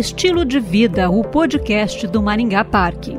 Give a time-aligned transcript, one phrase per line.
[0.00, 3.18] Estilo de Vida, o podcast do Maringá Parque.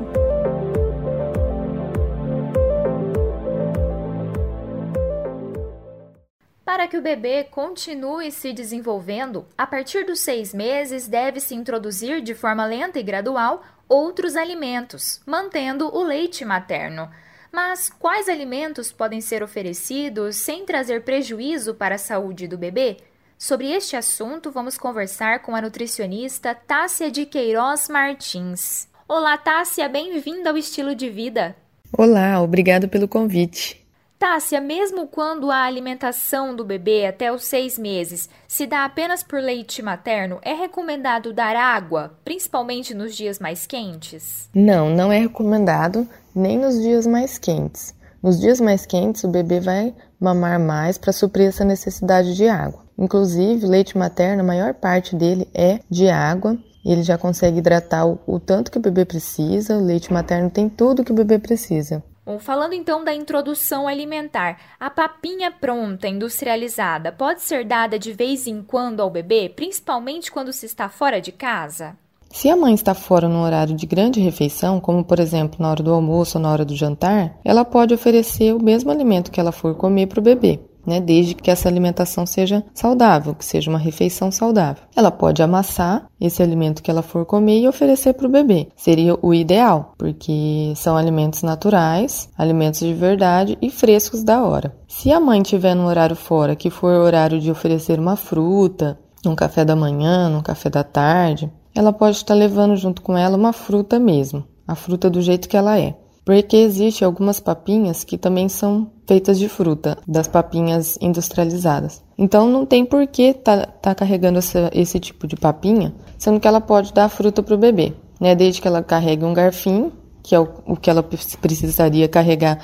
[6.65, 12.33] Para que o bebê continue se desenvolvendo, a partir dos seis meses deve-se introduzir de
[12.33, 17.07] forma lenta e gradual outros alimentos, mantendo o leite materno.
[17.51, 22.97] Mas quais alimentos podem ser oferecidos sem trazer prejuízo para a saúde do bebê?
[23.41, 28.87] Sobre este assunto, vamos conversar com a nutricionista Tássia de Queiroz Martins.
[29.07, 31.55] Olá, Tássia, bem-vinda ao Estilo de Vida.
[31.91, 33.83] Olá, obrigado pelo convite.
[34.19, 39.41] Tássia, mesmo quando a alimentação do bebê até os seis meses se dá apenas por
[39.41, 44.51] leite materno, é recomendado dar água, principalmente nos dias mais quentes?
[44.53, 47.95] Não, não é recomendado nem nos dias mais quentes.
[48.21, 52.85] Nos dias mais quentes, o bebê vai mamar mais para suprir essa necessidade de água.
[52.97, 56.55] Inclusive, leite materno, a maior parte dele é de água.
[56.85, 59.77] Ele já consegue hidratar o, o tanto que o bebê precisa.
[59.77, 62.03] O leite materno tem tudo que o bebê precisa.
[62.23, 68.45] Bom, falando então da introdução alimentar, a papinha pronta, industrializada, pode ser dada de vez
[68.45, 71.97] em quando ao bebê, principalmente quando se está fora de casa?
[72.31, 75.83] Se a mãe está fora no horário de grande refeição, como por exemplo na hora
[75.83, 79.51] do almoço ou na hora do jantar, ela pode oferecer o mesmo alimento que ela
[79.51, 83.79] for comer para o bebê né, desde que essa alimentação seja saudável, que seja uma
[83.79, 84.83] refeição saudável.
[84.95, 88.67] Ela pode amassar esse alimento que ela for comer e oferecer para o bebê.
[88.75, 94.75] Seria o ideal, porque são alimentos naturais, alimentos de verdade e frescos da hora.
[94.87, 98.97] Se a mãe tiver no horário fora, que for o horário de oferecer uma fruta,
[99.25, 103.37] um café da manhã, um café da tarde, ela pode estar levando junto com ela
[103.37, 108.17] uma fruta mesmo, a fruta do jeito que ela é porque existem algumas papinhas que
[108.17, 112.03] também são feitas de fruta, das papinhas industrializadas.
[112.17, 116.47] Então não tem por que tá, tá carregando essa, esse tipo de papinha, sendo que
[116.47, 118.35] ela pode dar fruta para o bebê, né?
[118.35, 119.91] Desde que ela carregue um garfinho,
[120.23, 122.59] que é o, o que ela precisaria carregar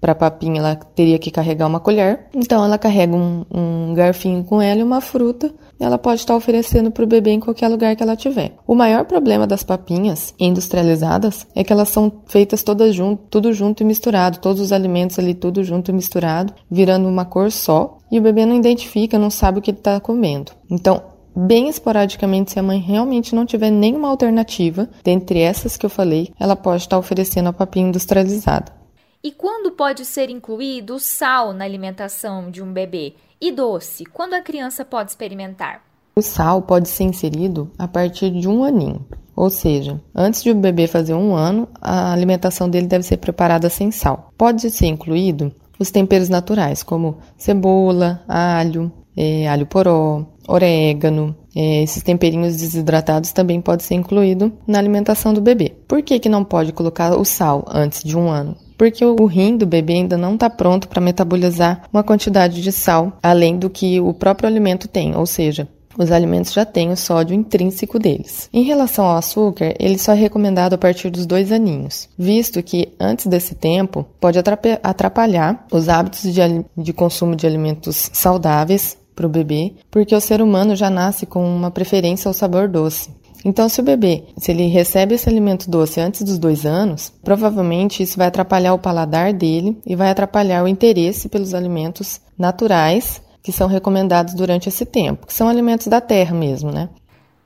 [0.00, 2.26] para papinha, ela teria que carregar uma colher.
[2.34, 6.90] Então ela carrega um, um garfinho com ela e uma fruta ela pode estar oferecendo
[6.90, 8.52] para o bebê em qualquer lugar que ela tiver.
[8.66, 13.82] O maior problema das papinhas industrializadas é que elas são feitas todas junto, tudo junto
[13.82, 18.18] e misturado, todos os alimentos ali tudo junto e misturado, virando uma cor só, e
[18.18, 20.52] o bebê não identifica, não sabe o que ele está comendo.
[20.70, 21.02] Então,
[21.36, 26.30] bem esporadicamente, se a mãe realmente não tiver nenhuma alternativa, dentre essas que eu falei,
[26.40, 28.77] ela pode estar oferecendo a papinha industrializada.
[29.22, 33.14] E quando pode ser incluído o sal na alimentação de um bebê?
[33.40, 35.82] E doce, quando a criança pode experimentar?
[36.14, 39.04] O sal pode ser inserido a partir de um aninho.
[39.34, 43.68] Ou seja, antes de o bebê fazer um ano, a alimentação dele deve ser preparada
[43.68, 44.32] sem sal.
[44.38, 51.36] Pode ser incluído os temperos naturais, como cebola, alho, é, alho poró, orégano.
[51.56, 55.74] É, esses temperinhos desidratados também pode ser incluído na alimentação do bebê.
[55.88, 58.56] Por que, que não pode colocar o sal antes de um ano?
[58.78, 63.18] Porque o rim do bebê ainda não está pronto para metabolizar uma quantidade de sal
[63.22, 65.68] além do que o próprio alimento tem, ou seja,
[65.98, 68.48] os alimentos já têm o sódio intrínseco deles.
[68.52, 72.92] Em relação ao açúcar, ele só é recomendado a partir dos dois aninhos, visto que
[73.00, 76.40] antes desse tempo pode atrapalhar os hábitos de,
[76.76, 81.44] de consumo de alimentos saudáveis para o bebê, porque o ser humano já nasce com
[81.44, 83.10] uma preferência ao sabor doce.
[83.44, 88.02] Então, se o bebê, se ele recebe esse alimento doce antes dos dois anos, provavelmente
[88.02, 93.52] isso vai atrapalhar o paladar dele e vai atrapalhar o interesse pelos alimentos naturais que
[93.52, 96.88] são recomendados durante esse tempo, que são alimentos da terra mesmo, né?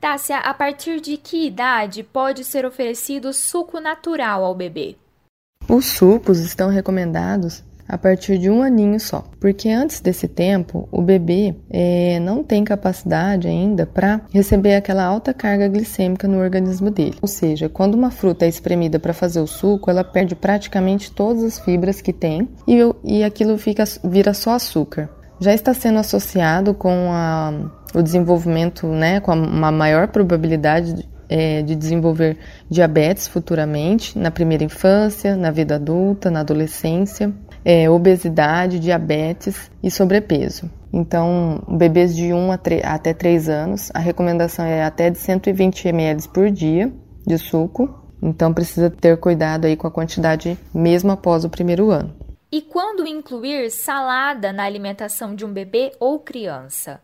[0.01, 4.97] Tássia, a partir de que idade pode ser oferecido suco natural ao bebê?
[5.69, 11.01] Os sucos estão recomendados a partir de um aninho só, porque antes desse tempo o
[11.01, 17.15] bebê é, não tem capacidade ainda para receber aquela alta carga glicêmica no organismo dele.
[17.21, 21.43] Ou seja, quando uma fruta é espremida para fazer o suco, ela perde praticamente todas
[21.43, 25.09] as fibras que tem e, e aquilo fica, vira só açúcar.
[25.39, 27.53] Já está sendo associado com a,
[27.93, 32.37] o desenvolvimento, né, com uma maior probabilidade é, de desenvolver
[32.69, 37.33] diabetes futuramente, na primeira infância, na vida adulta, na adolescência
[37.65, 40.69] é, obesidade, diabetes e sobrepeso.
[40.91, 42.51] Então, bebês de 1
[42.83, 46.93] até 3 anos, a recomendação é até de 120 ml por dia
[47.25, 48.01] de suco.
[48.21, 52.13] Então, precisa ter cuidado aí com a quantidade mesmo após o primeiro ano.
[52.51, 57.01] E quando incluir salada na alimentação de um bebê ou criança?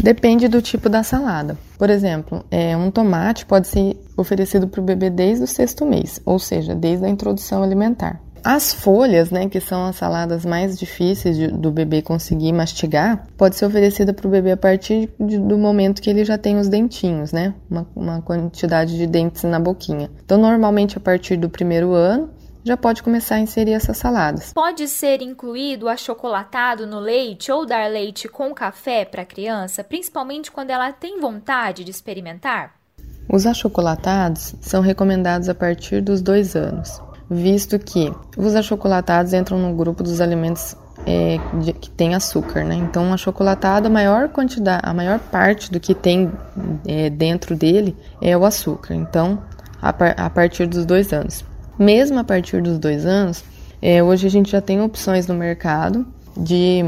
[0.00, 1.58] Depende do tipo da salada.
[1.76, 6.20] Por exemplo, é, um tomate pode ser oferecido para o bebê desde o sexto mês,
[6.24, 8.20] ou seja, desde a introdução alimentar.
[8.44, 13.56] As folhas, né, que são as saladas mais difíceis de, do bebê conseguir mastigar, pode
[13.56, 16.68] ser oferecida para o bebê a partir de, do momento que ele já tem os
[16.68, 20.10] dentinhos, né, uma, uma quantidade de dentes na boquinha.
[20.22, 22.28] Então, normalmente a partir do primeiro ano,
[22.62, 24.52] já pode começar a inserir essas saladas.
[24.52, 30.52] Pode ser incluído achocolatado no leite ou dar leite com café para a criança, principalmente
[30.52, 32.74] quando ela tem vontade de experimentar?
[33.26, 37.00] Os achocolatados são recomendados a partir dos dois anos
[37.34, 40.76] visto que os achocolatados entram no grupo dos alimentos
[41.06, 42.76] é, de, que tem açúcar, né?
[42.76, 46.32] Então, o achocolatado, a maior quantidade, a maior parte do que tem
[46.86, 48.94] é, dentro dele é o açúcar.
[48.94, 49.42] Então,
[49.82, 51.44] a, par, a, partir dos dois anos.
[51.78, 53.44] Mesmo a partir dos dois anos,
[53.82, 56.82] é, hoje a gente já tem opções no mercado de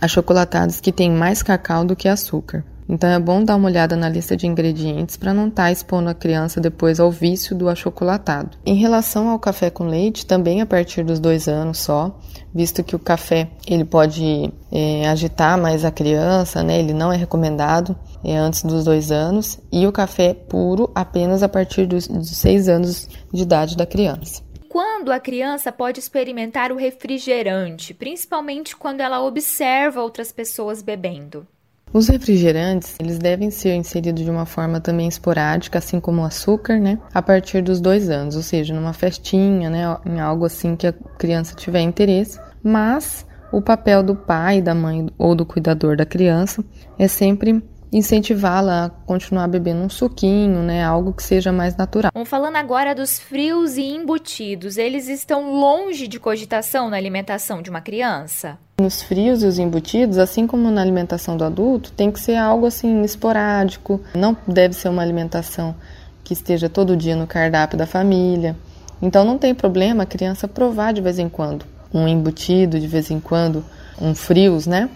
[0.00, 2.64] achocolatados que tem mais cacau do que açúcar.
[2.88, 6.08] Então é bom dar uma olhada na lista de ingredientes para não estar tá expondo
[6.08, 8.58] a criança depois ao vício do achocolatado.
[8.64, 12.18] Em relação ao café com leite, também a partir dos dois anos só,
[12.54, 16.78] visto que o café ele pode é, agitar mais a criança, né?
[16.78, 21.48] Ele não é recomendado é, antes dos dois anos e o café puro apenas a
[21.48, 26.76] partir dos, dos seis anos de idade da criança quando a criança pode experimentar o
[26.76, 31.46] refrigerante, principalmente quando ela observa outras pessoas bebendo.
[31.92, 36.78] Os refrigerantes, eles devem ser inseridos de uma forma também esporádica, assim como o açúcar,
[36.78, 36.98] né?
[37.12, 39.96] A partir dos dois anos, ou seja, numa festinha, né?
[40.06, 42.40] Em algo assim que a criança tiver interesse.
[42.62, 46.64] Mas o papel do pai, da mãe ou do cuidador da criança
[46.98, 47.62] é sempre
[47.92, 52.10] incentivá-la a continuar bebendo um suquinho, né, algo que seja mais natural.
[52.14, 57.68] Vamos falando agora dos frios e embutidos, eles estão longe de cogitação na alimentação de
[57.68, 58.58] uma criança?
[58.80, 62.66] Nos frios e os embutidos, assim como na alimentação do adulto, tem que ser algo
[62.66, 65.74] assim esporádico, não deve ser uma alimentação
[66.24, 68.56] que esteja todo dia no cardápio da família.
[69.00, 73.10] Então não tem problema a criança provar de vez em quando um embutido, de vez
[73.10, 73.64] em quando
[74.00, 74.88] um frios, né?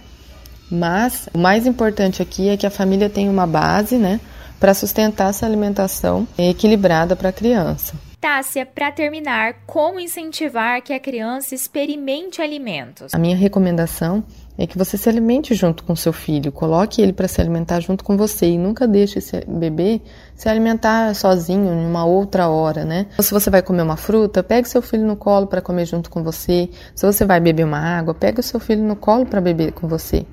[0.71, 4.21] Mas o mais importante aqui é que a família tenha uma base, né,
[4.59, 7.95] para sustentar essa alimentação equilibrada para a criança.
[8.19, 13.15] Tássia, para terminar, como incentivar que a criança experimente alimentos?
[13.15, 14.25] A minha recomendação
[14.59, 18.03] é que você se alimente junto com seu filho, coloque ele para se alimentar junto
[18.03, 20.01] com você e nunca deixe esse bebê
[20.35, 23.07] se alimentar sozinho em uma outra hora, né?
[23.21, 26.23] Se você vai comer uma fruta, pegue seu filho no colo para comer junto com
[26.23, 26.71] você.
[26.95, 29.87] Se você vai beber uma água, pegue o seu filho no colo para beber com
[29.87, 30.27] você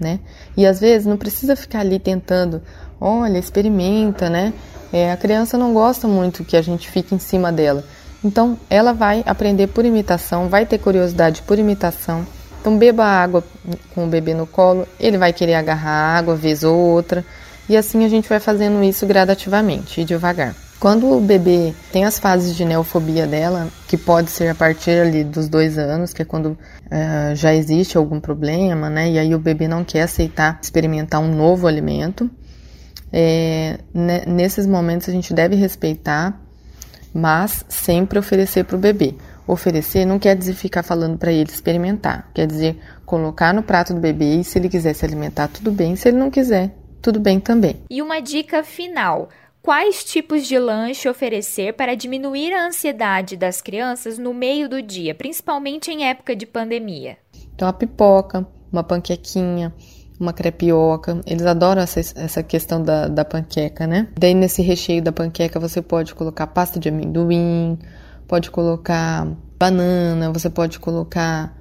[0.00, 0.18] né?
[0.56, 2.62] E às vezes não precisa ficar ali tentando,
[3.00, 4.52] olha, experimenta, né?
[4.92, 7.84] É, a criança não gosta muito que a gente fique em cima dela.
[8.24, 12.26] Então ela vai aprender por imitação, vai ter curiosidade por imitação.
[12.60, 13.42] Então beba água
[13.94, 17.24] com o bebê no colo, ele vai querer agarrar água vez ou outra,
[17.68, 20.54] e assim a gente vai fazendo isso gradativamente e devagar.
[20.78, 25.22] Quando o bebê tem as fases de neofobia dela, que pode ser a partir ali
[25.22, 26.56] dos dois anos, que é quando
[26.90, 29.10] é, já existe algum problema, né?
[29.10, 32.28] E aí o bebê não quer aceitar experimentar um novo alimento.
[33.12, 33.78] É,
[34.26, 36.40] nesses momentos a gente deve respeitar,
[37.14, 39.14] mas sempre oferecer para o bebê.
[39.46, 44.00] Oferecer não quer dizer ficar falando para ele experimentar, quer dizer colocar no prato do
[44.00, 46.72] bebê e se ele quiser se alimentar, tudo bem, se ele não quiser,
[47.02, 47.82] tudo bem também.
[47.90, 49.28] E uma dica final:
[49.62, 55.14] Quais tipos de lanche oferecer para diminuir a ansiedade das crianças no meio do dia,
[55.14, 57.18] principalmente em época de pandemia?
[57.54, 59.70] Então, a pipoca, uma panquequinha,
[60.18, 61.20] uma crepioca.
[61.26, 64.08] Eles adoram essa, essa questão da, da panqueca, né?
[64.18, 67.78] Daí, nesse recheio da panqueca, você pode colocar pasta de amendoim,
[68.26, 71.54] pode colocar banana, você pode colocar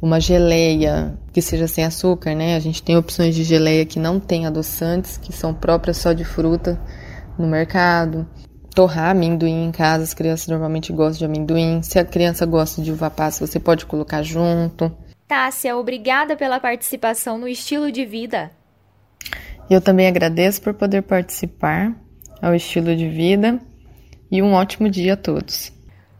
[0.00, 2.54] uma geleia que seja sem açúcar, né?
[2.54, 6.24] A gente tem opções de geleia que não tem adoçantes, que são próprias só de
[6.24, 6.78] fruta
[7.38, 8.28] no mercado.
[8.74, 11.82] Torrar amendoim em casa, as crianças normalmente gostam de amendoim.
[11.82, 14.94] Se a criança gosta de uva passa, você pode colocar junto.
[15.26, 18.50] Tássia, obrigada pela participação no Estilo de Vida.
[19.68, 21.96] Eu também agradeço por poder participar
[22.40, 23.58] ao Estilo de Vida
[24.30, 25.72] e um ótimo dia a todos.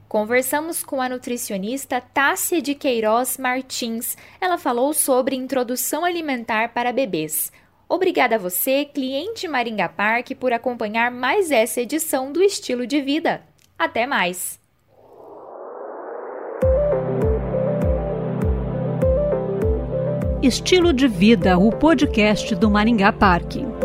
[0.09, 4.17] Conversamos com a nutricionista Tássia de Queiroz Martins.
[4.41, 7.53] Ela falou sobre introdução alimentar para bebês.
[7.89, 13.43] Obrigada a você, cliente Maringá Park, por acompanhar mais essa edição do Estilo de Vida.
[13.79, 14.59] Até mais!
[20.43, 23.76] Estilo de Vida, o podcast do Maringá Parque.